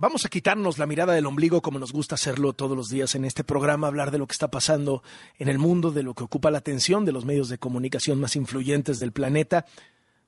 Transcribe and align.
vamos 0.00 0.24
a 0.24 0.28
quitarnos 0.28 0.78
la 0.78 0.86
mirada 0.86 1.12
del 1.12 1.26
ombligo 1.26 1.60
como 1.60 1.80
nos 1.80 1.92
gusta 1.92 2.14
hacerlo 2.14 2.52
todos 2.52 2.76
los 2.76 2.88
días 2.88 3.16
en 3.16 3.24
este 3.24 3.42
programa, 3.42 3.88
hablar 3.88 4.12
de 4.12 4.18
lo 4.18 4.28
que 4.28 4.32
está 4.32 4.48
pasando 4.48 5.02
en 5.38 5.48
el 5.48 5.58
mundo, 5.58 5.90
de 5.90 6.04
lo 6.04 6.14
que 6.14 6.22
ocupa 6.22 6.52
la 6.52 6.58
atención 6.58 7.04
de 7.04 7.10
los 7.10 7.24
medios 7.24 7.48
de 7.48 7.58
comunicación 7.58 8.20
más 8.20 8.36
influyentes 8.36 9.00
del 9.00 9.10
planeta. 9.10 9.66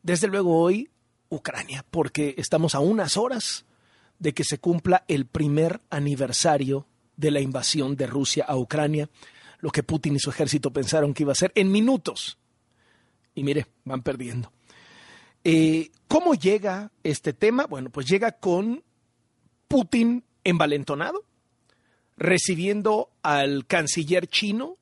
Desde 0.03 0.27
luego 0.27 0.61
hoy, 0.61 0.91
Ucrania, 1.29 1.85
porque 1.89 2.35
estamos 2.37 2.75
a 2.75 2.81
unas 2.81 3.17
horas 3.17 3.65
de 4.19 4.35
que 4.35 4.43
se 4.43 4.59
cumpla 4.59 5.05
el 5.07 5.27
primer 5.27 5.81
aniversario 5.89 6.87
de 7.17 7.31
la 7.31 7.41
invasión 7.41 7.95
de 7.95 8.09
Rusia 8.09 8.45
a 8.49 8.57
Ucrania, 8.57 9.09
lo 9.61 9.71
que 9.71 9.85
Putin 9.85 10.17
y 10.17 10.19
su 10.19 10.31
ejército 10.31 10.73
pensaron 10.73 11.15
que 11.15 11.23
iba 11.23 11.33
a 11.33 11.37
ser 11.37 11.53
en 11.55 11.71
minutos. 11.71 12.39
Y 13.37 13.45
mire, 13.45 13.67
van 13.85 14.03
perdiendo. 14.03 14.51
Eh, 15.45 15.93
¿Cómo 16.09 16.35
llega 16.35 16.91
este 17.05 17.33
tema? 17.33 17.67
Bueno, 17.67 17.91
pues 17.91 18.07
llega 18.07 18.33
con 18.33 18.83
Putin 19.71 20.25
envalentonado, 20.43 21.25
recibiendo 22.17 23.13
al 23.23 23.67
canciller 23.67 24.27
chino, 24.27 24.79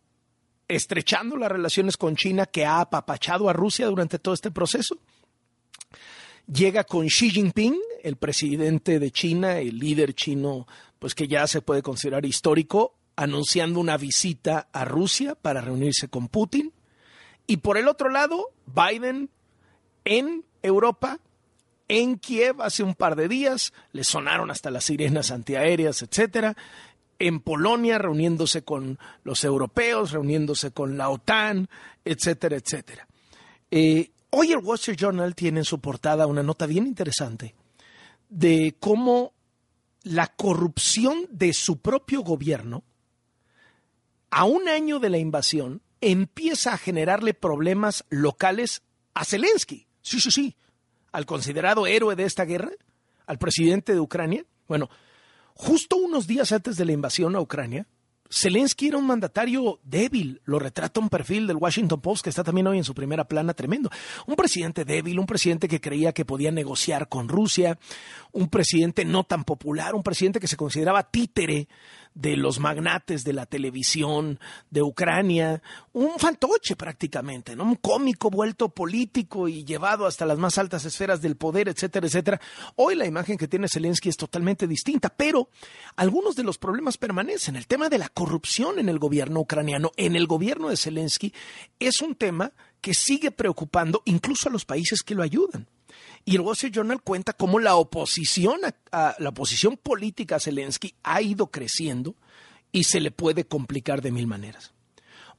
estrechando 0.67 1.37
las 1.37 1.53
relaciones 1.53 1.99
con 1.99 2.17
China 2.17 2.47
que 2.47 2.65
ha 2.65 2.81
apapachado 2.81 3.51
a 3.51 3.53
Rusia 3.53 3.85
durante 3.85 4.19
todo 4.19 4.33
este 4.33 4.51
proceso. 4.51 4.97
Llega 6.51 6.85
con 6.85 7.07
Xi 7.07 7.29
Jinping, 7.29 7.79
el 8.03 8.17
presidente 8.17 8.99
de 8.99 9.11
China, 9.11 9.59
el 9.59 9.79
líder 9.79 10.15
chino, 10.15 10.67
pues 10.99 11.15
que 11.15 11.29
ya 11.29 11.47
se 11.47 11.61
puede 11.61 11.83
considerar 11.83 12.25
histórico, 12.25 12.95
anunciando 13.15 13.81
una 13.81 13.99
visita 13.99 14.71
a 14.73 14.87
Rusia 14.87 15.35
para 15.35 15.61
reunirse 15.61 16.09
con 16.09 16.29
Putin. 16.29 16.73
Y 17.47 17.59
por 17.59 17.77
el 17.77 17.89
otro 17.89 18.09
lado, 18.09 18.53
Biden 18.65 19.29
en 20.07 20.47
Europa 20.63 21.21
en 21.89 22.19
Kiev 22.19 22.61
hace 22.61 22.83
un 22.83 22.95
par 22.95 23.17
de 23.17 23.29
días, 23.29 23.73
le 23.93 24.05
sonaron 24.05 24.51
hasta 24.51 24.71
las 24.71 24.85
sirenas 24.85 25.31
antiaéreas, 25.31 26.03
etcétera. 26.03 26.55
En 27.19 27.41
Polonia, 27.41 27.99
reuniéndose 27.99 28.63
con 28.63 28.99
los 29.25 29.43
europeos, 29.43 30.13
reuniéndose 30.13 30.71
con 30.71 30.97
la 30.97 31.09
OTAN, 31.09 31.69
etcétera, 32.05 32.57
etcétera. 32.57 33.09
Eh, 33.71 34.13
hoy 34.31 34.53
el 34.53 34.59
Wall 34.59 34.77
Street 34.77 34.99
Journal 34.99 35.35
tiene 35.35 35.61
en 35.61 35.65
su 35.65 35.81
portada 35.81 36.27
una 36.27 36.43
nota 36.43 36.67
bien 36.67 36.87
interesante 36.87 37.55
de 38.29 38.77
cómo 38.79 39.33
la 40.03 40.29
corrupción 40.29 41.27
de 41.31 41.53
su 41.55 41.81
propio 41.81 42.21
gobierno, 42.21 42.85
a 44.31 44.45
un 44.45 44.69
año 44.69 44.99
de 44.99 45.09
la 45.09 45.19
invasión, 45.19 45.81
empieza 46.01 46.75
a 46.75 46.79
generarle 46.79 47.33
problemas 47.35 48.05
locales 48.11 48.83
a 49.15 49.25
Zelensky. 49.25 49.87
Sí, 50.03 50.21
sí, 50.21 50.31
sí 50.31 50.57
al 51.13 51.27
considerado 51.27 51.87
héroe 51.87 52.17
de 52.17 52.25
esta 52.25 52.45
guerra, 52.45 52.71
al 53.27 53.39
presidente 53.39 53.93
de 53.93 54.01
Ucrania? 54.01 54.45
Bueno, 54.67 54.89
justo 55.55 55.97
unos 55.97 56.27
días 56.27 56.53
antes 56.53 56.77
de 56.77 56.85
la 56.85 56.93
invasión 56.93 57.37
a 57.37 57.41
Ucrania, 57.41 57.87
Zelensky 58.31 58.89
era 58.89 58.99
un 58.99 59.07
mandatario 59.07 59.81
débil, 59.83 60.43
lo 60.45 60.59
retrata 60.59 61.01
un 61.01 61.09
perfil 61.09 61.47
del 61.47 61.57
Washington 61.57 62.01
Post 62.01 62.23
que 62.23 62.31
está 62.31 62.45
también 62.45 62.67
hoy 62.67 62.77
en 62.77 62.85
su 62.85 62.95
primera 62.95 63.25
plana 63.25 63.55
tremendo. 63.55 63.91
Un 64.27 64.37
presidente 64.37 64.85
débil, 64.85 65.19
un 65.19 65.27
presidente 65.27 65.67
que 65.67 65.81
creía 65.81 66.13
que 66.13 66.27
podía 66.27 66.51
negociar 66.51 67.09
con 67.09 67.29
Rusia, 67.29 67.79
un 68.33 68.49
presidente 68.49 69.05
no 69.05 69.25
tan 69.25 69.45
popular, 69.45 69.95
un 69.95 70.03
presidente 70.03 70.41
que 70.41 70.49
se 70.49 70.57
consideraba 70.59 71.05
títere 71.05 71.69
de 72.19 72.37
los 72.37 72.59
magnates 72.59 73.23
de 73.23 73.33
la 73.33 73.47
televisión 73.47 74.41
de 74.71 74.83
Ucrania, 74.83 75.63
un 75.93 76.19
fantoche 76.19 76.75
prácticamente, 76.75 77.55
¿no? 77.55 77.63
un 77.63 77.77
cómico 77.77 78.29
vuelto 78.29 78.71
político 78.71 79.47
y 79.47 79.65
llevado 79.65 80.05
hasta 80.05 80.27
las 80.27 80.37
más 80.37 80.59
altas 80.59 80.85
esferas 80.85 81.23
del 81.23 81.37
poder, 81.37 81.69
etcétera, 81.69 82.09
etcétera. 82.09 82.41
Hoy 82.75 82.97
la 82.97 83.07
imagen 83.07 83.39
que 83.39 83.47
tiene 83.47 83.69
Zelensky 83.69 84.09
es 84.09 84.17
totalmente 84.17 84.67
distinta, 84.67 85.11
pero 85.11 85.49
algunos 85.95 86.35
de 86.35 86.43
los 86.43 86.59
problemas 86.59 86.99
permanecen. 86.99 87.55
El 87.55 87.69
tema 87.69 87.89
de 87.89 87.99
la 87.99 88.09
corrupción 88.09 88.81
en 88.81 88.89
el 88.89 88.99
gobierno 88.99 89.39
ucraniano, 89.39 89.93
en 89.97 90.17
el 90.17 90.27
gobierno 90.27 90.71
de 90.71 90.77
Zelensky, 90.77 91.33
es 91.79 92.01
un 92.01 92.17
tema 92.17 92.53
que 92.81 92.95
sigue 92.95 93.31
preocupando 93.31 94.03
incluso 94.07 94.49
a 94.49 94.53
los 94.53 94.65
países 94.65 95.05
que 95.05 95.15
lo 95.15 95.23
ayudan. 95.23 95.69
Y 96.25 96.37
el 96.37 96.43
Wall 96.43 96.57
Journal 96.57 97.03
cuenta 97.03 97.33
cómo 97.33 97.59
la 97.59 97.77
oposición, 97.77 98.61
a, 98.93 99.17
la 99.19 99.29
oposición 99.31 99.77
política 99.77 100.37
a 100.37 100.41
Zelensky 100.41 100.95
ha 101.03 101.23
ido 101.23 101.49
creciendo 101.51 102.17
y 102.73 102.85
se 102.85 103.01
le 103.01 103.11
puede 103.11 103.45
complicar 103.45 104.03
de 104.03 104.13
mil 104.13 104.27
maneras. 104.27 104.73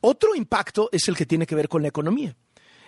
Otro 0.02 0.36
impacto 0.36 0.90
es 0.92 1.08
el 1.08 1.16
que 1.16 1.25
tiene 1.25 1.46
que 1.46 1.56
ver 1.56 1.70
con 1.70 1.81
la 1.81 1.90
economía. 1.90 2.36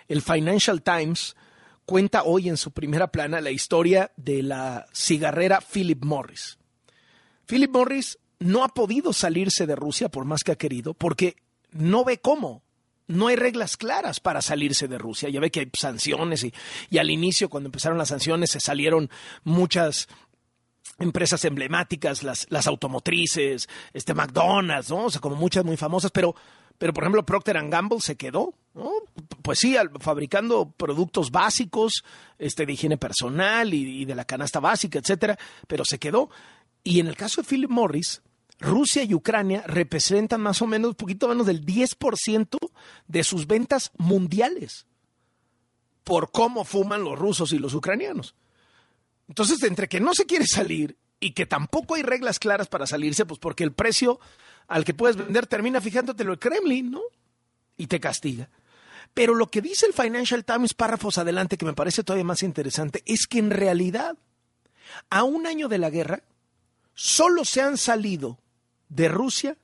El 0.08 0.22
Financial 0.22 0.82
Times 0.82 1.36
cuenta 1.84 2.24
hoy 2.24 2.48
en 2.48 2.56
su 2.56 2.70
primera 2.72 3.08
plana 3.08 3.40
la 3.40 3.50
historia 3.50 4.10
de 4.16 4.42
la 4.42 4.86
cigarrera 4.92 5.60
Philip 5.60 6.04
Morris. 6.04 6.58
Philip 7.46 7.70
Morris 7.70 8.18
no 8.38 8.64
ha 8.64 8.68
podido 8.68 9.12
salirse 9.12 9.66
de 9.66 9.76
Rusia 9.76 10.08
por 10.08 10.24
más 10.24 10.42
que 10.42 10.52
ha 10.52 10.56
querido 10.56 10.94
porque 10.94 11.36
no 11.70 12.04
ve 12.04 12.18
cómo 12.18 12.62
no 13.06 13.28
hay 13.28 13.36
reglas 13.36 13.76
claras 13.76 14.20
para 14.20 14.42
salirse 14.42 14.88
de 14.88 14.98
Rusia. 14.98 15.28
Ya 15.28 15.40
ve 15.40 15.50
que 15.50 15.60
hay 15.60 15.70
sanciones 15.78 16.44
y, 16.44 16.98
al 16.98 17.10
inicio, 17.10 17.48
cuando 17.48 17.68
empezaron 17.68 17.98
las 17.98 18.08
sanciones, 18.08 18.50
se 18.50 18.60
salieron 18.60 19.10
muchas 19.44 20.08
empresas 20.98 21.44
emblemáticas, 21.44 22.22
las, 22.22 22.46
las 22.50 22.66
automotrices, 22.66 23.68
este 23.92 24.14
McDonald's, 24.14 24.90
¿no? 24.90 25.06
O 25.06 25.10
sea, 25.10 25.20
como 25.20 25.36
muchas 25.36 25.64
muy 25.64 25.76
famosas, 25.76 26.10
pero, 26.10 26.34
pero 26.78 26.92
por 26.92 27.04
ejemplo 27.04 27.24
Procter 27.24 27.58
Gamble 27.68 28.00
se 28.00 28.16
quedó, 28.16 28.54
¿no? 28.74 28.90
Pues 29.42 29.58
sí, 29.58 29.76
fabricando 30.00 30.70
productos 30.70 31.30
básicos, 31.30 32.04
este, 32.38 32.66
de 32.66 32.72
higiene 32.72 32.98
personal 32.98 33.72
y, 33.74 34.02
y 34.02 34.04
de 34.04 34.14
la 34.14 34.24
canasta 34.24 34.60
básica, 34.60 34.98
etcétera, 34.98 35.38
pero 35.66 35.84
se 35.84 35.98
quedó. 35.98 36.30
Y 36.84 37.00
en 37.00 37.06
el 37.06 37.16
caso 37.16 37.42
de 37.42 37.48
Philip 37.48 37.70
Morris, 37.70 38.22
Rusia 38.62 39.02
y 39.02 39.12
Ucrania 39.12 39.62
representan 39.66 40.40
más 40.40 40.62
o 40.62 40.66
menos, 40.66 40.90
un 40.90 40.94
poquito 40.94 41.28
menos 41.28 41.46
del 41.46 41.66
10% 41.66 42.58
de 43.08 43.24
sus 43.24 43.46
ventas 43.46 43.90
mundiales 43.98 44.86
por 46.04 46.30
cómo 46.30 46.64
fuman 46.64 47.04
los 47.04 47.18
rusos 47.18 47.52
y 47.52 47.58
los 47.58 47.74
ucranianos. 47.74 48.34
Entonces, 49.28 49.62
entre 49.62 49.88
que 49.88 50.00
no 50.00 50.14
se 50.14 50.26
quiere 50.26 50.46
salir 50.46 50.96
y 51.20 51.32
que 51.32 51.46
tampoco 51.46 51.94
hay 51.94 52.02
reglas 52.02 52.38
claras 52.38 52.68
para 52.68 52.86
salirse, 52.86 53.26
pues 53.26 53.38
porque 53.38 53.64
el 53.64 53.72
precio 53.72 54.20
al 54.68 54.84
que 54.84 54.94
puedes 54.94 55.16
vender 55.16 55.46
termina 55.46 55.80
fijándotelo 55.80 56.32
el 56.32 56.38
Kremlin, 56.38 56.90
¿no? 56.90 57.02
Y 57.76 57.86
te 57.86 58.00
castiga. 58.00 58.48
Pero 59.14 59.34
lo 59.34 59.48
que 59.48 59.60
dice 59.60 59.86
el 59.86 59.92
Financial 59.92 60.44
Times 60.44 60.74
párrafos 60.74 61.18
adelante, 61.18 61.56
que 61.56 61.66
me 61.66 61.74
parece 61.74 62.02
todavía 62.02 62.24
más 62.24 62.42
interesante, 62.42 63.02
es 63.06 63.26
que 63.26 63.38
en 63.38 63.50
realidad, 63.50 64.16
a 65.10 65.24
un 65.24 65.46
año 65.46 65.68
de 65.68 65.78
la 65.78 65.90
guerra, 65.90 66.22
solo 66.94 67.44
se 67.44 67.60
han 67.60 67.76
salido 67.76 68.38
de 68.94 69.08
Rusia 69.08 69.56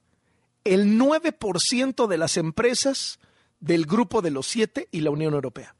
el 0.64 0.98
9% 0.98 2.06
de 2.06 2.18
las 2.18 2.36
empresas 2.36 3.18
del 3.60 3.86
grupo 3.86 4.22
de 4.22 4.30
los 4.30 4.46
siete 4.46 4.88
y 4.90 5.00
la 5.00 5.10
Unión 5.10 5.34
Europea. 5.34 5.74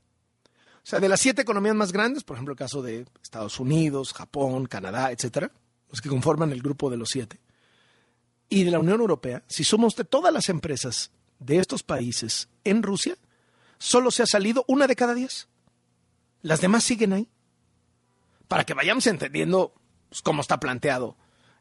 O 0.77 0.91
sea, 0.91 1.01
de 1.01 1.09
las 1.09 1.21
siete 1.21 1.43
economías 1.43 1.75
más 1.75 1.93
grandes, 1.93 2.25
por 2.25 2.37
ejemplo, 2.37 2.53
el 2.53 2.59
caso 2.59 2.83
de 2.83 3.07
Estados 3.23 3.61
Unidos, 3.61 4.15
Japón, 4.15 4.67
Canadá, 4.67 5.13
etcétera, 5.13 5.51
los 5.91 6.01
que 6.01 6.09
conforman 6.09 6.53
el 6.53 6.63
grupo 6.63 6.91
de 6.91 6.97
los 6.97 7.11
siete, 7.11 7.41
y 8.49 8.65
de 8.65 8.71
la 8.71 8.79
Unión 8.79 9.01
Europea, 9.01 9.43
si 9.47 9.65
somos 9.65 9.97
de 9.97 10.05
todas 10.05 10.33
las 10.33 10.49
empresas 10.49 11.11
de 11.39 11.59
estos 11.59 11.83
países 11.83 12.49
en 12.65 12.83
Rusia, 12.83 13.17
solo 13.79 14.11
se 14.11 14.23
ha 14.23 14.27
salido 14.27 14.65
una 14.67 14.87
de 14.87 14.97
cada 14.97 15.15
diez. 15.15 15.49
Las 16.41 16.61
demás 16.61 16.85
siguen 16.85 17.13
ahí. 17.13 17.29
Para 18.47 18.65
que 18.65 18.73
vayamos 18.73 19.07
entendiendo 19.07 19.75
pues, 20.09 20.23
cómo 20.23 20.41
está 20.41 20.59
planteado 20.59 21.17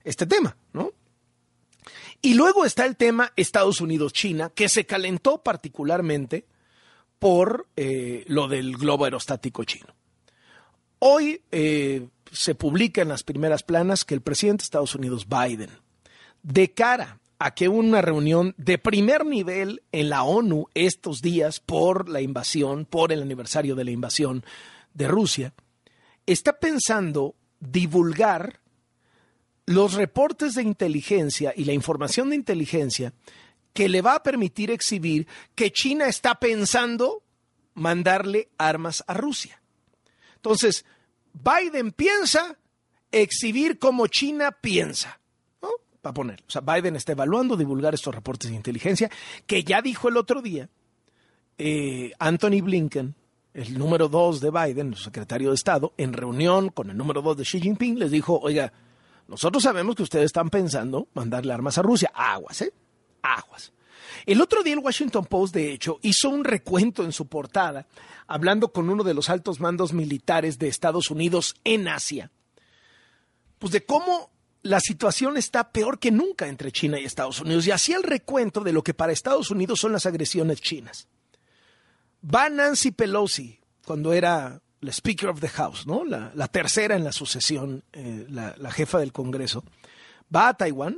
este 0.05 0.25
tema, 0.25 0.55
¿no? 0.71 0.93
Y 2.21 2.33
luego 2.33 2.65
está 2.65 2.85
el 2.85 2.95
tema 2.95 3.31
Estados 3.35 3.81
Unidos-China, 3.81 4.51
que 4.53 4.69
se 4.69 4.85
calentó 4.85 5.43
particularmente 5.43 6.45
por 7.19 7.67
eh, 7.75 8.23
lo 8.27 8.47
del 8.47 8.77
globo 8.77 9.05
aerostático 9.05 9.63
chino. 9.63 9.93
Hoy 10.99 11.41
eh, 11.51 12.07
se 12.31 12.55
publica 12.55 13.01
en 13.01 13.09
las 13.09 13.23
primeras 13.23 13.63
planas 13.63 14.03
que 14.03 14.15
el 14.15 14.21
presidente 14.21 14.61
de 14.61 14.65
Estados 14.65 14.95
Unidos, 14.95 15.27
Biden, 15.27 15.69
de 16.43 16.71
cara 16.73 17.19
a 17.39 17.53
que 17.53 17.69
una 17.69 18.01
reunión 18.01 18.55
de 18.57 18.77
primer 18.77 19.25
nivel 19.25 19.83
en 19.91 20.09
la 20.09 20.23
ONU 20.23 20.67
estos 20.73 21.21
días 21.21 21.59
por 21.59 22.09
la 22.09 22.21
invasión, 22.21 22.85
por 22.85 23.11
el 23.11 23.21
aniversario 23.21 23.75
de 23.75 23.83
la 23.83 23.91
invasión 23.91 24.43
de 24.93 25.07
Rusia, 25.07 25.53
está 26.25 26.53
pensando 26.59 27.35
divulgar 27.59 28.59
los 29.67 29.93
reportes 29.93 30.55
de 30.55 30.63
inteligencia 30.63 31.53
y 31.55 31.65
la 31.65 31.73
información 31.73 32.29
de 32.29 32.37
inteligencia 32.37 33.13
que 33.73 33.89
le 33.89 34.01
va 34.01 34.15
a 34.15 34.23
permitir 34.23 34.71
exhibir 34.71 35.27
que 35.53 35.71
China 35.71 36.07
está 36.07 36.35
pensando 36.35 37.21
mandarle 37.75 38.49
armas 38.57 39.03
a 39.05 39.13
Rusia. 39.13 39.61
Entonces, 40.37 40.85
Biden 41.33 41.91
piensa 41.91 42.57
exhibir 43.11 43.77
como 43.77 44.07
China 44.07 44.51
piensa. 44.51 45.19
¿no? 45.61 45.69
Va 46.03 46.11
a 46.11 46.13
poner. 46.13 46.43
O 46.47 46.49
sea, 46.49 46.61
Biden 46.61 46.95
está 46.95 47.11
evaluando 47.11 47.57
divulgar 47.57 47.93
estos 47.93 48.15
reportes 48.15 48.49
de 48.49 48.55
inteligencia 48.55 49.11
que 49.45 49.63
ya 49.63 49.81
dijo 49.81 50.07
el 50.07 50.17
otro 50.17 50.41
día 50.41 50.69
eh, 51.57 52.13
Anthony 52.19 52.61
Blinken, 52.61 53.15
el 53.53 53.77
número 53.77 54.07
dos 54.07 54.39
de 54.39 54.49
Biden, 54.49 54.93
el 54.93 54.97
secretario 54.97 55.49
de 55.49 55.55
Estado, 55.55 55.93
en 55.97 56.13
reunión 56.13 56.69
con 56.69 56.89
el 56.89 56.95
número 56.95 57.21
dos 57.21 57.35
de 57.35 57.43
Xi 57.43 57.59
Jinping, 57.59 57.99
les 57.99 58.11
dijo, 58.11 58.39
oiga, 58.39 58.71
nosotros 59.27 59.63
sabemos 59.63 59.95
que 59.95 60.03
ustedes 60.03 60.25
están 60.25 60.49
pensando 60.49 61.07
mandarle 61.13 61.53
armas 61.53 61.77
a 61.77 61.81
Rusia. 61.81 62.11
Aguas, 62.13 62.61
¿eh? 62.61 62.73
Aguas. 63.21 63.73
El 64.25 64.41
otro 64.41 64.63
día 64.63 64.73
el 64.73 64.79
Washington 64.79 65.25
Post, 65.25 65.53
de 65.53 65.71
hecho, 65.71 65.99
hizo 66.01 66.29
un 66.29 66.43
recuento 66.43 67.03
en 67.03 67.11
su 67.11 67.27
portada, 67.27 67.87
hablando 68.25 68.71
con 68.71 68.89
uno 68.89 69.03
de 69.03 69.13
los 69.13 69.29
altos 69.29 69.59
mandos 69.59 69.93
militares 69.93 70.59
de 70.59 70.67
Estados 70.67 71.11
Unidos 71.11 71.55
en 71.63 71.87
Asia, 71.87 72.31
pues 73.59 73.71
de 73.71 73.85
cómo 73.85 74.31
la 74.63 74.79
situación 74.79 75.37
está 75.37 75.71
peor 75.71 75.99
que 75.99 76.11
nunca 76.11 76.47
entre 76.47 76.71
China 76.71 76.99
y 76.99 77.05
Estados 77.05 77.39
Unidos. 77.39 77.67
Y 77.67 77.71
hacía 77.71 77.97
el 77.97 78.03
recuento 78.03 78.61
de 78.61 78.73
lo 78.73 78.83
que 78.83 78.93
para 78.93 79.13
Estados 79.13 79.51
Unidos 79.51 79.79
son 79.79 79.91
las 79.91 80.05
agresiones 80.05 80.61
chinas. 80.61 81.07
Va 82.23 82.49
Nancy 82.49 82.91
Pelosi, 82.91 83.59
cuando 83.85 84.13
era 84.13 84.61
la 84.79 84.91
Speaker 84.91 85.29
of 85.29 85.39
the 85.39 85.49
House, 85.49 85.87
¿no? 85.87 86.03
la, 86.05 86.47
tercera 86.47 86.95
en 86.95 87.03
la 87.03 87.11
sucesión, 87.11 87.83
eh, 87.93 88.25
la, 88.29 88.55
la 88.57 88.71
jefa 88.71 88.99
del 88.99 89.11
Congreso, 89.11 89.63
va 90.33 90.49
a 90.49 90.53
Taiwán 90.53 90.97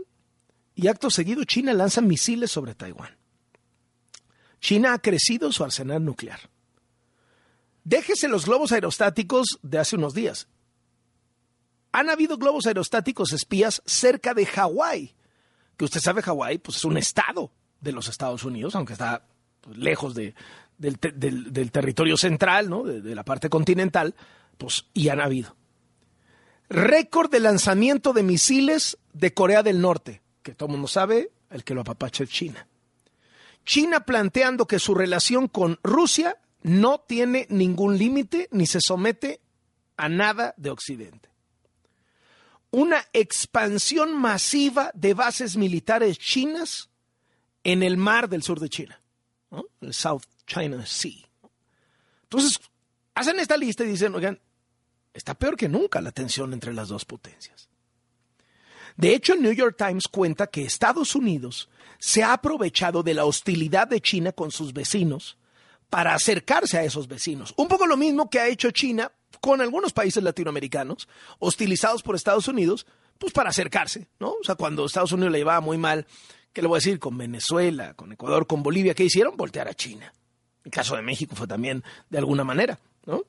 y 0.76 0.88
acto 0.88 1.10
seguido 1.10 1.44
China 1.44 1.74
lanza 1.74 2.02
misiles 2.02 2.52
sobre 2.52 2.76
Taiwán. 2.76 3.18
China 4.60 4.94
ha 4.94 5.00
crecido 5.00 5.52
su 5.52 5.64
arsenal 5.64 6.04
nuclear. 6.04 6.40
Déjese 7.84 8.28
los 8.28 8.46
globos 8.46 8.72
aerostáticos 8.72 9.60
de 9.62 9.80
hace 9.80 9.96
unos 9.96 10.14
días. 10.14 10.48
Han 11.92 12.10
habido 12.10 12.38
globos 12.38 12.68
aerostáticos 12.68 13.34
espías 13.34 13.82
cerca 13.86 14.34
de 14.34 14.46
Hawái, 14.46 15.16
que 15.76 15.86
usted 15.86 16.00
sabe 16.02 16.22
Hawái 16.22 16.60
pues 16.60 16.78
es 16.78 16.86
un 16.86 16.98
estado 16.98 17.52
de 17.82 17.94
los 17.94 18.10
Estados 18.10 18.44
Unidos, 18.44 18.76
aunque 18.76 18.94
está 18.94 19.26
pues, 19.62 19.78
lejos 19.78 20.14
de, 20.14 20.36
del, 20.80 21.72
territorio 21.72 22.18
central, 22.18 22.70
¿no? 22.70 22.84
de, 22.84 23.14
la 23.14 23.24
parte 23.24 23.50
continental, 23.50 24.16
pues 24.58 24.86
y 24.94 25.10
han 25.10 25.22
habido. 25.22 25.56
Récord 26.70 27.30
de 27.30 27.40
lanzamiento 27.40 28.14
de 28.14 28.24
misiles 28.24 28.98
de 29.14 29.34
Corea 29.34 29.62
del 29.62 29.82
Norte, 29.82 30.22
que 30.42 30.54
todo 30.54 30.68
el 30.68 30.74
mundo 30.74 30.88
sabe, 30.88 31.32
el 31.50 31.64
que 31.64 31.74
lo 31.74 31.82
apapacha 31.82 32.24
es 32.24 32.30
China. 32.30 32.68
China 33.66 34.02
planteando 34.02 34.66
que 34.66 34.80
su 34.80 34.96
relación 34.96 35.48
con 35.48 35.80
Rusia 35.84 36.38
no 36.62 37.00
tiene 37.00 37.46
ningún 37.50 37.98
límite 37.98 38.48
ni 38.52 38.66
se 38.66 38.80
somete 38.82 39.42
a 39.98 40.10
nada 40.10 40.54
de 40.58 40.70
Occidente. 40.70 41.30
Una 42.72 43.04
expansión 43.14 44.16
masiva 44.16 44.92
de 44.94 45.14
bases 45.14 45.58
militares 45.58 46.18
chinas 46.20 46.90
en 47.64 47.84
el 47.84 47.98
mar 47.98 48.30
del 48.30 48.44
sur 48.44 48.60
de 48.60 48.70
China, 48.70 49.02
el 49.82 49.94
South 49.94 50.24
China 50.50 50.86
Sea. 50.86 51.30
Entonces, 52.24 52.60
hacen 53.16 53.40
esta 53.40 53.56
lista 53.56 53.84
y 53.84 53.88
dicen, 53.88 54.14
oigan, 54.16 54.40
está 55.14 55.34
peor 55.36 55.56
que 55.56 55.70
nunca 55.70 56.02
la 56.02 56.12
tensión 56.12 56.54
entre 56.54 56.74
las 56.74 56.90
dos 56.90 57.06
potencias. 57.06 57.70
De 58.98 59.14
hecho, 59.14 59.34
el 59.34 59.42
New 59.42 59.54
York 59.54 59.76
Times 59.78 60.08
cuenta 60.08 60.48
que 60.48 60.64
Estados 60.64 61.16
Unidos 61.16 61.70
se 62.00 62.24
ha 62.24 62.34
aprovechado 62.34 63.04
de 63.04 63.14
la 63.14 63.26
hostilidad 63.26 63.88
de 63.88 64.02
China 64.02 64.32
con 64.32 64.52
sus 64.52 64.74
vecinos 64.74 65.38
para 65.90 66.14
acercarse 66.14 66.78
a 66.78 66.84
esos 66.84 67.08
vecinos. 67.08 67.54
Un 67.58 67.68
poco 67.68 67.88
lo 67.88 67.98
mismo 67.98 68.30
que 68.30 68.40
ha 68.40 68.48
hecho 68.48 68.72
China 68.72 69.12
con 69.42 69.62
algunos 69.62 69.94
países 69.94 70.22
latinoamericanos, 70.22 71.08
hostilizados 71.40 72.04
por 72.04 72.16
Estados 72.16 72.48
Unidos, 72.48 72.86
pues 73.18 73.32
para 73.34 73.50
acercarse, 73.50 74.08
¿no? 74.20 74.32
O 74.32 74.44
sea, 74.44 74.56
cuando 74.56 74.86
Estados 74.86 75.12
Unidos 75.12 75.32
le 75.32 75.40
llevaba 75.40 75.62
muy 75.62 75.78
mal, 75.78 76.06
¿qué 76.52 76.62
le 76.62 76.68
voy 76.68 76.78
a 76.78 76.80
decir? 76.80 77.00
Con 77.00 77.18
Venezuela, 77.18 77.94
con 77.94 78.12
Ecuador, 78.12 78.48
con 78.48 78.64
Bolivia, 78.64 78.94
¿qué 78.94 79.06
hicieron? 79.06 79.38
Voltear 79.38 79.68
a 79.68 79.74
China. 79.74 80.14
El 80.70 80.76
caso 80.76 80.96
de 80.96 81.02
México 81.02 81.36
fue 81.36 81.48
también 81.48 81.84
de 82.12 82.20
alguna 82.20 82.44
manera, 82.44 82.78
¿no? 83.08 83.24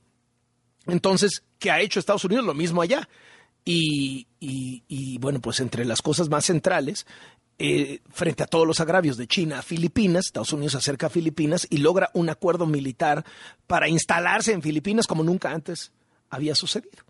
Entonces, 0.86 1.42
¿qué 1.58 1.70
ha 1.70 1.80
hecho 1.80 1.98
Estados 1.98 2.26
Unidos? 2.26 2.44
Lo 2.44 2.52
mismo 2.52 2.82
allá. 2.82 3.08
Y, 3.64 4.26
bueno, 5.20 5.40
pues 5.40 5.58
entre 5.60 5.86
las 5.86 6.02
cosas 6.02 6.28
más 6.28 6.44
centrales, 6.44 7.06
eh, 7.58 8.00
frente 8.10 8.42
a 8.42 8.46
todos 8.46 8.66
los 8.66 8.78
agravios 8.80 9.16
de 9.16 9.26
China 9.26 9.60
a 9.60 9.62
Filipinas, 9.62 10.26
Estados 10.26 10.52
Unidos 10.52 10.74
acerca 10.74 11.06
a 11.06 11.10
Filipinas 11.10 11.66
y 11.70 11.78
logra 11.78 12.10
un 12.12 12.28
acuerdo 12.28 12.66
militar 12.66 13.24
para 13.66 13.88
instalarse 13.88 14.52
en 14.52 14.60
Filipinas 14.60 15.06
como 15.06 15.24
nunca 15.24 15.50
antes 15.50 15.92
había 16.28 16.54
sucedido. 16.54 17.04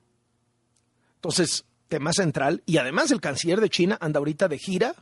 Entonces, 1.16 1.64
tema 1.88 2.12
central, 2.12 2.62
y 2.66 2.76
además 2.76 3.10
el 3.10 3.20
canciller 3.20 3.60
de 3.60 3.68
China 3.68 3.98
anda 4.00 4.18
ahorita 4.18 4.46
de 4.46 4.58
gira 4.58 4.94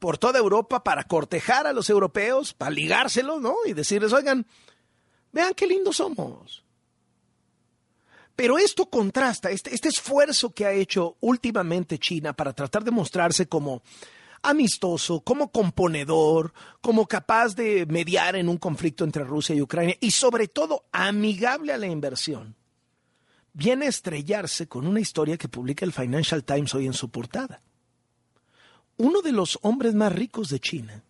por 0.00 0.18
toda 0.18 0.38
Europa 0.38 0.82
para 0.82 1.04
cortejar 1.04 1.66
a 1.66 1.72
los 1.72 1.88
europeos, 1.90 2.54
para 2.54 2.72
ligárselos, 2.72 3.40
¿no? 3.40 3.54
Y 3.66 3.74
decirles, 3.74 4.12
oigan, 4.12 4.46
vean 5.30 5.54
qué 5.54 5.66
lindos 5.66 5.98
somos. 5.98 6.64
Pero 8.34 8.58
esto 8.58 8.86
contrasta, 8.86 9.50
este, 9.50 9.74
este 9.74 9.90
esfuerzo 9.90 10.50
que 10.54 10.64
ha 10.64 10.72
hecho 10.72 11.18
últimamente 11.20 11.98
China 11.98 12.32
para 12.32 12.54
tratar 12.54 12.82
de 12.82 12.90
mostrarse 12.90 13.46
como 13.46 13.82
amistoso, 14.42 15.20
como 15.20 15.52
componedor, 15.52 16.54
como 16.80 17.06
capaz 17.06 17.54
de 17.54 17.84
mediar 17.84 18.36
en 18.36 18.48
un 18.48 18.56
conflicto 18.56 19.04
entre 19.04 19.22
Rusia 19.22 19.54
y 19.54 19.60
Ucrania 19.60 19.96
y 20.00 20.12
sobre 20.12 20.48
todo 20.48 20.86
amigable 20.92 21.74
a 21.74 21.78
la 21.78 21.88
inversión, 21.88 22.56
viene 23.52 23.84
a 23.84 23.90
estrellarse 23.90 24.66
con 24.66 24.86
una 24.86 25.00
historia 25.00 25.36
que 25.36 25.48
publica 25.48 25.84
el 25.84 25.92
Financial 25.92 26.42
Times 26.42 26.74
hoy 26.74 26.86
en 26.86 26.94
su 26.94 27.10
portada 27.10 27.60
uno 29.00 29.22
de 29.22 29.32
los 29.32 29.58
hombres 29.62 29.94
más 29.94 30.12
ricos 30.12 30.50
de 30.50 30.60
China, 30.60 31.02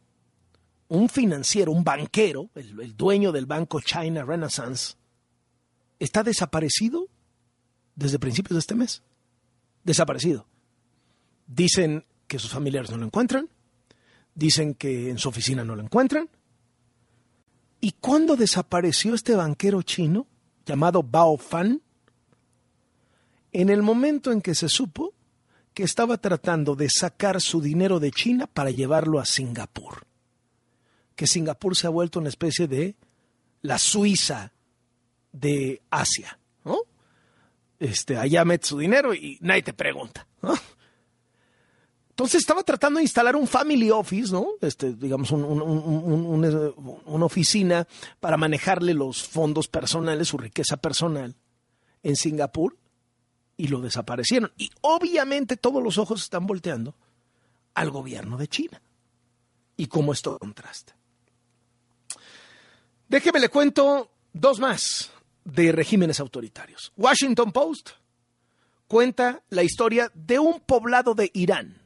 un 0.89 1.09
financiero, 1.09 1.73
un 1.73 1.83
banquero, 1.83 2.49
el, 2.55 2.97
dueño 2.97 3.33
del 3.33 3.47
banco 3.47 3.81
China 3.81 4.25
Renaissance, 4.25 4.95
está 5.99 6.23
desaparecido 6.23 7.09
desde 7.97 8.21
principios 8.21 8.55
de 8.55 8.59
este 8.61 8.77
mes. 8.77 9.03
Desaparecido. 9.83 10.47
Dicen 11.49 12.05
que 12.29 12.39
sus 12.39 12.53
familiares 12.53 12.93
no 12.93 12.97
lo 12.97 13.07
encuentran, 13.07 13.49
dicen 14.37 14.75
que 14.75 15.11
en 15.11 15.19
su 15.19 15.29
oficina 15.29 15.65
no 15.65 15.75
lo 15.75 15.83
encuentran. 15.83 16.29
¿Y 17.81 17.93
cuándo 17.93 18.37
desapareció 18.37 19.15
este 19.15 19.35
banquero 19.35 19.83
chino 19.83 20.29
llamado 20.65 21.03
Bao 21.03 21.37
Fan? 21.39 21.83
En 23.53 23.69
el 23.69 23.83
momento 23.83 24.31
en 24.31 24.43
que 24.43 24.55
se 24.55 24.69
supo 24.69 25.13
estaba 25.85 26.19
tratando 26.19 26.77
de 26.77 26.89
sacar 26.89 27.41
su 27.41 27.61
dinero 27.61 28.01
de 28.01 28.11
China 28.11 28.47
para 28.47 28.71
llevarlo 28.71 29.19
a 29.19 29.25
Singapur. 29.25 30.07
Que 31.15 31.27
Singapur 31.27 31.77
se 31.77 31.87
ha 31.87 31.91
vuelto 31.91 32.19
una 32.19 32.29
especie 32.29 32.67
de 32.67 32.97
la 33.63 33.79
Suiza 33.79 34.53
de 35.33 35.83
Asia. 35.91 36.39
¿no? 36.65 36.79
Este, 37.79 38.17
allá 38.17 38.45
mete 38.45 38.67
su 38.67 38.79
dinero 38.79 39.15
y 39.15 39.39
nadie 39.41 39.63
te 39.63 39.73
pregunta. 39.73 40.27
Entonces 42.11 42.41
estaba 42.41 42.63
tratando 42.63 42.99
de 42.99 43.05
instalar 43.05 43.37
un 43.37 43.47
family 43.47 43.91
office, 43.91 44.31
¿no? 44.33 44.47
Este, 44.61 44.93
digamos, 44.93 45.31
una 45.31 47.25
oficina 47.25 47.87
para 48.19 48.37
manejarle 48.37 48.93
los 48.93 49.23
fondos 49.23 49.69
personales, 49.69 50.29
su 50.29 50.37
riqueza 50.37 50.77
personal 50.77 51.35
en 52.03 52.17
Singapur 52.17 52.80
y 53.61 53.69
lo 53.69 53.83
desaparecieron. 53.83 54.51
Y 54.57 54.71
obviamente 54.81 55.59
todos 55.59 55.83
los 55.83 55.99
ojos 55.99 56.23
están 56.23 56.47
volteando 56.47 56.95
al 57.75 57.91
gobierno 57.91 58.39
de 58.39 58.49
China. 58.49 58.81
Y 59.77 59.87
cómo 59.87 60.15
esto 60.15 60.39
contrasta. 60.39 60.97
Déjeme 63.07 63.39
le 63.39 63.51
cuento 63.51 64.11
dos 64.33 64.61
más 64.61 65.11
de 65.45 65.73
regímenes 65.73 66.21
autoritarios. 66.21 66.91
Washington 66.97 67.53
Post 67.53 67.91
cuenta 68.89 69.43
la 69.51 69.63
historia 69.63 70.11
de 70.15 70.39
un 70.39 70.61
poblado 70.61 71.15
de 71.15 71.31
Irán 71.35 71.83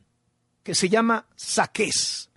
que 0.63 0.77
se 0.77 0.89
llama 0.89 1.27
Saqqez. 1.35 2.31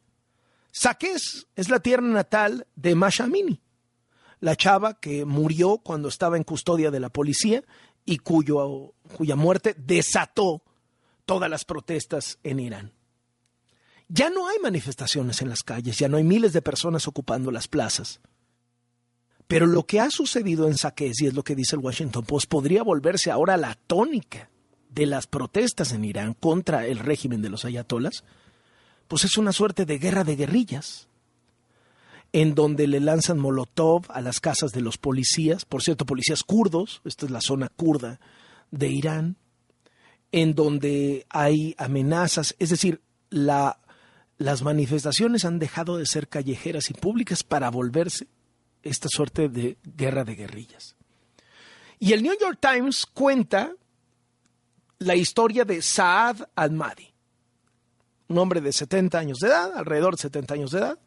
Saqqez 0.71 1.45
es 1.55 1.69
la 1.69 1.79
tierra 1.79 2.07
natal 2.07 2.65
de 2.75 2.95
Mashamini, 2.95 3.61
la 4.39 4.55
chava 4.55 4.99
que 4.99 5.25
murió 5.25 5.77
cuando 5.77 6.09
estaba 6.09 6.37
en 6.37 6.43
custodia 6.43 6.89
de 6.89 6.99
la 6.99 7.09
policía 7.09 7.63
y 8.09 8.19
cuyo, 8.19 8.93
cuya 9.07 9.35
muerte 9.35 9.75
desató 9.77 10.61
todas 11.25 11.49
las 11.49 11.65
protestas 11.65 12.39
en 12.43 12.59
Irán. 12.59 12.91
Ya 14.09 14.29
no 14.29 14.47
hay 14.47 14.57
manifestaciones 14.59 15.41
en 15.41 15.49
las 15.49 15.63
calles, 15.63 15.97
ya 15.99 16.07
no 16.07 16.17
hay 16.17 16.23
miles 16.23 16.53
de 16.53 16.61
personas 16.61 17.07
ocupando 17.07 17.51
las 17.51 17.67
plazas. 17.67 18.21
Pero 19.47 19.65
lo 19.65 19.85
que 19.85 19.99
ha 19.99 20.09
sucedido 20.09 20.67
en 20.67 20.77
Saqqez, 20.77 21.21
y 21.21 21.27
es 21.27 21.33
lo 21.33 21.43
que 21.43 21.55
dice 21.55 21.75
el 21.75 21.81
Washington 21.81 22.25
Post, 22.25 22.49
podría 22.49 22.83
volverse 22.83 23.31
ahora 23.31 23.57
la 23.57 23.75
tónica 23.75 24.49
de 24.89 25.05
las 25.05 25.27
protestas 25.27 25.91
en 25.91 26.05
Irán 26.05 26.33
contra 26.33 26.85
el 26.85 26.99
régimen 26.99 27.41
de 27.41 27.49
los 27.49 27.65
ayatolas, 27.65 28.23
pues 29.07 29.25
es 29.25 29.37
una 29.37 29.51
suerte 29.51 29.85
de 29.85 29.99
guerra 29.99 30.23
de 30.23 30.35
guerrillas 30.35 31.07
en 32.33 32.55
donde 32.55 32.87
le 32.87 32.99
lanzan 32.99 33.39
molotov 33.39 34.05
a 34.09 34.21
las 34.21 34.39
casas 34.39 34.71
de 34.71 34.81
los 34.81 34.97
policías, 34.97 35.65
por 35.65 35.81
cierto, 35.81 36.05
policías 36.05 36.43
kurdos, 36.43 37.01
esta 37.05 37.25
es 37.25 37.31
la 37.31 37.41
zona 37.41 37.69
kurda 37.69 38.19
de 38.71 38.87
Irán, 38.87 39.37
en 40.31 40.55
donde 40.55 41.25
hay 41.29 41.75
amenazas, 41.77 42.55
es 42.59 42.69
decir, 42.69 43.01
la, 43.29 43.79
las 44.37 44.61
manifestaciones 44.61 45.45
han 45.45 45.59
dejado 45.59 45.97
de 45.97 46.05
ser 46.05 46.27
callejeras 46.27 46.89
y 46.89 46.93
públicas 46.93 47.43
para 47.43 47.69
volverse 47.69 48.27
esta 48.83 49.07
suerte 49.09 49.49
de 49.49 49.77
guerra 49.83 50.23
de 50.23 50.35
guerrillas. 50.35 50.95
Y 51.99 52.13
el 52.13 52.21
New 52.21 52.35
York 52.39 52.59
Times 52.61 53.05
cuenta 53.05 53.73
la 54.99 55.15
historia 55.15 55.65
de 55.65 55.81
Saad 55.81 56.49
al-Mahdi, 56.55 57.13
un 58.29 58.37
hombre 58.37 58.61
de 58.61 58.71
70 58.71 59.17
años 59.17 59.39
de 59.39 59.47
edad, 59.47 59.75
alrededor 59.75 60.15
de 60.15 60.21
70 60.21 60.53
años 60.53 60.71
de 60.71 60.79
edad. 60.79 60.99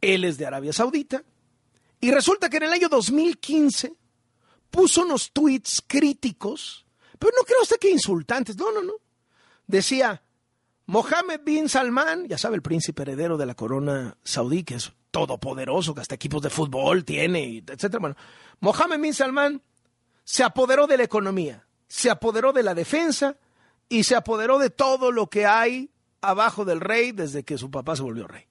Él 0.00 0.24
es 0.24 0.38
de 0.38 0.46
Arabia 0.46 0.72
Saudita. 0.72 1.22
Y 2.00 2.10
resulta 2.10 2.48
que 2.48 2.58
en 2.58 2.64
el 2.64 2.72
año 2.72 2.88
2015 2.88 3.94
puso 4.74 5.02
unos 5.02 5.30
tweets 5.30 5.84
críticos, 5.86 6.84
pero 7.16 7.32
no 7.38 7.44
creo 7.44 7.62
usted 7.62 7.78
que 7.78 7.90
insultantes, 7.90 8.56
no, 8.56 8.72
no, 8.72 8.82
no. 8.82 8.94
Decía, 9.68 10.20
Mohammed 10.86 11.42
bin 11.44 11.68
Salman, 11.68 12.26
ya 12.26 12.38
sabe, 12.38 12.56
el 12.56 12.62
príncipe 12.62 13.02
heredero 13.02 13.36
de 13.36 13.46
la 13.46 13.54
corona 13.54 14.16
saudí, 14.24 14.64
que 14.64 14.74
es 14.74 14.92
todopoderoso, 15.12 15.94
que 15.94 16.00
hasta 16.00 16.16
equipos 16.16 16.42
de 16.42 16.50
fútbol 16.50 17.04
tiene, 17.04 17.62
etcétera. 17.64 18.00
Bueno, 18.00 18.16
Mohammed 18.58 19.00
bin 19.00 19.14
Salman 19.14 19.62
se 20.24 20.42
apoderó 20.42 20.88
de 20.88 20.96
la 20.96 21.04
economía, 21.04 21.64
se 21.86 22.10
apoderó 22.10 22.52
de 22.52 22.64
la 22.64 22.74
defensa 22.74 23.36
y 23.88 24.02
se 24.02 24.16
apoderó 24.16 24.58
de 24.58 24.70
todo 24.70 25.12
lo 25.12 25.28
que 25.28 25.46
hay 25.46 25.90
abajo 26.20 26.64
del 26.64 26.80
rey 26.80 27.12
desde 27.12 27.44
que 27.44 27.58
su 27.58 27.70
papá 27.70 27.94
se 27.94 28.02
volvió 28.02 28.26
rey. 28.26 28.46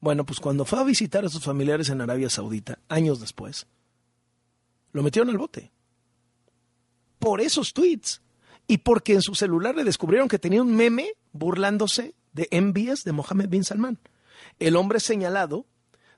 Bueno, 0.00 0.26
pues 0.26 0.38
cuando 0.38 0.66
fue 0.66 0.80
a 0.80 0.84
visitar 0.84 1.24
a 1.24 1.30
sus 1.30 1.44
familiares 1.44 1.88
en 1.88 2.02
Arabia 2.02 2.28
Saudita, 2.28 2.80
años 2.88 3.20
después, 3.20 3.68
lo 4.92 5.02
metieron 5.02 5.30
al 5.30 5.38
bote. 5.38 5.72
Por 7.18 7.40
esos 7.40 7.72
tweets. 7.72 8.22
Y 8.66 8.78
porque 8.78 9.14
en 9.14 9.22
su 9.22 9.34
celular 9.34 9.74
le 9.74 9.84
descubrieron 9.84 10.28
que 10.28 10.38
tenía 10.38 10.62
un 10.62 10.74
meme 10.74 11.12
burlándose 11.32 12.14
de 12.32 12.48
envías 12.50 13.04
de 13.04 13.12
Mohammed 13.12 13.48
bin 13.48 13.64
Salman. 13.64 13.98
El 14.58 14.76
hombre 14.76 15.00
señalado 15.00 15.66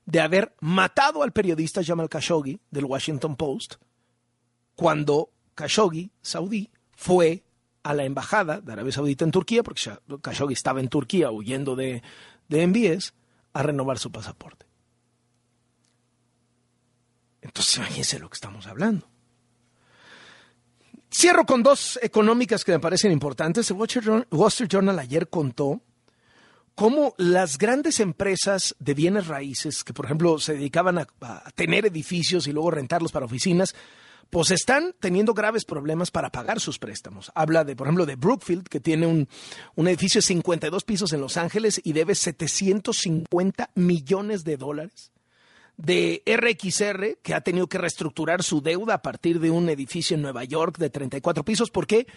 de 0.05 0.21
haber 0.21 0.55
matado 0.59 1.23
al 1.23 1.31
periodista 1.31 1.83
Jamal 1.83 2.09
Khashoggi 2.09 2.59
del 2.69 2.85
Washington 2.85 3.35
Post 3.35 3.75
cuando 4.75 5.31
Khashoggi, 5.55 6.11
saudí, 6.21 6.69
fue 6.91 7.43
a 7.83 7.93
la 7.93 8.03
embajada 8.03 8.61
de 8.61 8.73
Arabia 8.73 8.91
Saudita 8.91 9.25
en 9.25 9.31
Turquía, 9.31 9.63
porque 9.63 9.91
Khashoggi 10.21 10.53
estaba 10.53 10.79
en 10.79 10.89
Turquía 10.89 11.31
huyendo 11.31 11.75
de, 11.75 12.03
de 12.47 12.61
envíes, 12.61 13.13
a 13.53 13.63
renovar 13.63 13.97
su 13.99 14.11
pasaporte. 14.11 14.65
Entonces 17.45 17.77
imagínense 17.77 18.19
lo 18.19 18.29
que 18.29 18.35
estamos 18.35 18.65
hablando. 18.65 19.07
Cierro 21.13 21.45
con 21.45 21.63
dos 21.63 21.99
económicas 22.01 22.65
que 22.65 22.71
me 22.71 22.79
parecen 22.79 23.11
importantes. 23.11 23.69
El 23.69 23.77
Wall 23.77 24.47
Street 24.47 24.69
Journal 24.69 24.99
ayer 24.99 25.29
contó 25.29 25.81
cómo 26.73 27.13
las 27.17 27.57
grandes 27.57 27.99
empresas 27.99 28.75
de 28.79 28.93
bienes 28.95 29.27
raíces, 29.27 29.83
que 29.83 29.93
por 29.93 30.05
ejemplo 30.05 30.39
se 30.39 30.53
dedicaban 30.53 30.97
a, 30.97 31.07
tener 31.53 31.85
edificios 31.85 32.47
y 32.47 32.51
luego 32.51 32.71
rentarlos 32.71 33.11
para 33.11 33.27
oficinas, 33.27 33.75
pues 34.31 34.49
están 34.49 34.95
teniendo 34.99 35.35
graves 35.35 35.63
problemas 35.65 36.09
para 36.09 36.31
pagar 36.31 36.59
sus 36.59 36.79
préstamos. 36.79 37.31
Habla 37.35 37.63
de, 37.63 37.75
por 37.75 37.87
ejemplo, 37.87 38.07
de 38.07 38.15
Brookfield, 38.15 38.67
que 38.67 38.79
tiene 38.79 39.05
un, 39.05 39.29
un 39.75 39.87
edificio 39.87 40.17
de 40.17 40.23
52 40.23 40.83
pisos 40.83 41.13
en 41.13 41.21
Los 41.21 41.37
Ángeles 41.37 41.79
y 41.83 41.93
debe 41.93 42.15
750 42.15 43.69
millones 43.75 44.43
de 44.43 44.57
dólares 44.57 45.11
de 45.77 46.23
RXR, 46.25 47.17
que 47.21 47.33
ha 47.33 47.41
tenido 47.41 47.67
que 47.67 47.77
reestructurar 47.77 48.43
su 48.43 48.61
deuda 48.61 48.95
a 48.95 49.01
partir 49.01 49.39
de 49.39 49.51
un 49.51 49.69
edificio 49.69 50.15
en 50.15 50.21
Nueva 50.21 50.43
York 50.43 50.77
de 50.77 50.89
34 50.89 51.43
pisos. 51.43 51.69
¿Por 51.69 51.85
qué? 51.87 52.07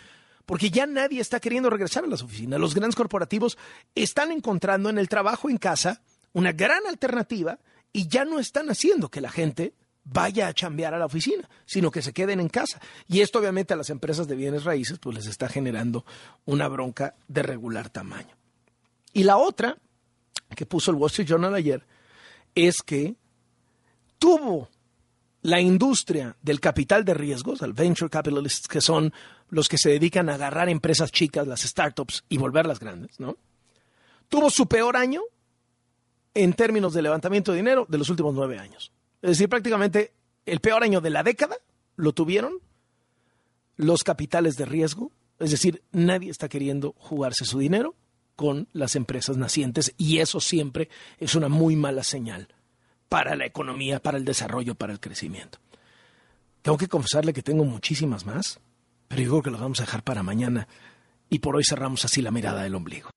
Porque 0.47 0.71
ya 0.71 0.87
nadie 0.87 1.21
está 1.21 1.41
queriendo 1.41 1.69
regresar 1.69 2.05
a 2.05 2.07
las 2.07 2.23
oficinas. 2.23 2.61
Los 2.61 2.75
grandes 2.75 2.97
corporativos 2.97 3.59
están 3.95 4.33
encontrando 4.33 4.89
en 4.89 4.99
el 4.99 5.09
trabajo 5.09 5.51
en 5.51 5.59
casa 5.59 6.01
una 6.33 6.53
gran 6.53 6.87
alternativa 6.87 7.59
y 7.93 8.09
ya 8.09 8.25
no 8.25 8.39
están 8.39 8.71
haciendo 8.71 9.11
que 9.11 9.21
la 9.21 9.31
gente 9.31 9.75
vaya 10.05 10.49
a 10.49 10.55
chambear 10.55 10.95
a 10.95 10.99
la 10.99 11.07
oficina, 11.07 11.49
sino 11.67 11.91
que 11.91 12.03
se 12.03 12.13
queden 12.13 12.41
en 12.41 12.49
casa. 12.49 12.81
Y 13.09 13.21
esto 13.21 13.39
obviamente 13.39 13.75
a 13.75 13.77
las 13.77 13.91
empresas 13.91 14.27
de 14.27 14.37
bienes 14.37 14.65
raíces 14.65 14.99
pues 14.99 15.17
les 15.17 15.27
está 15.27 15.49
generando 15.49 16.05
una 16.47 16.69
bronca 16.69 17.15
de 17.27 17.43
regular 17.43 17.91
tamaño. 17.91 18.37
Y 19.13 19.25
la 19.25 19.37
otra 19.37 19.77
que 20.55 20.67
puso 20.67 20.91
el 20.91 20.97
Wall 20.97 21.11
Street 21.11 21.29
Journal 21.29 21.55
ayer 21.55 21.85
es 22.55 22.83
que 22.83 23.17
tuvo 24.19 24.69
la 25.43 25.61
industria 25.61 26.37
del 26.43 26.61
capital 26.61 27.05
de 27.05 27.15
riesgos, 27.15 27.63
el 27.63 27.73
venture 27.73 28.11
capitalists, 28.11 28.69
que 28.69 28.81
son 28.81 29.13
los 29.51 29.69
que 29.69 29.79
se 29.79 29.91
dedican 29.91 30.29
a 30.29 30.35
agarrar 30.35 30.69
empresas 30.69 31.11
chicas, 31.13 31.47
las 31.47 31.63
startups, 31.63 32.25
y 32.29 32.39
volverlas 32.39 32.81
grandes, 32.81 33.19
¿no? 33.21 33.37
Tuvo 34.29 34.51
su 34.51 34.67
peor 34.67 34.97
año 34.97 35.23
en 36.35 36.53
términos 36.53 36.93
de 36.93 37.03
levantamiento 37.03 37.53
de 37.53 37.59
dinero 37.59 37.87
de 37.89 37.99
los 37.99 38.11
últimos 38.11 38.35
nueve 38.35 38.59
años. 38.59 38.93
Es 39.23 39.31
decir, 39.31 39.49
prácticamente 39.49 40.13
el 40.45 40.61
peor 40.61 40.83
año 40.83 41.01
de 41.01 41.11
la 41.11 41.23
década 41.23 41.57
lo 41.97 42.13
tuvieron 42.13 42.59
los 43.77 44.05
capitales 44.05 44.57
de 44.57 44.67
riesgo. 44.67 45.13
Es 45.39 45.51
decir, 45.51 45.83
nadie 45.93 46.31
está 46.31 46.49
queriendo 46.49 46.95
jugarse 46.99 47.45
su 47.45 47.59
dinero 47.59 47.95
con 48.37 48.69
las 48.73 48.97
empresas 48.97 49.37
nacientes 49.37 49.95
y 49.97 50.19
eso 50.19 50.41
siempre 50.41 50.91
es 51.19 51.35
una 51.35 51.49
muy 51.49 51.75
mala 51.75 52.05
señal 52.05 52.49
para 53.09 53.37
la 53.37 53.47
economía, 53.47 54.01
para 54.01 54.19
el 54.19 54.25
desarrollo, 54.25 54.75
para 54.75 54.93
el 54.93 55.01
crecimiento. 55.01 55.59
Tengo 56.63 56.79
que 56.79 56.89
confesarle 56.89 57.33
que 57.33 57.43
tengo 57.43 57.65
muchísimas 57.65 58.27
más, 58.27 58.61
pero 59.09 59.23
yo 59.23 59.31
creo 59.31 59.43
que 59.43 59.51
las 59.51 59.61
vamos 59.61 59.81
a 59.81 59.85
dejar 59.85 60.03
para 60.03 60.23
mañana 60.23 60.69
y 61.31 61.39
por 61.39 61.57
hoy 61.57 61.65
cerramos 61.65 62.05
así 62.05 62.23
la 62.23 62.31
mirada 62.31 62.63
del 62.63 62.75
ombligo. 62.75 63.11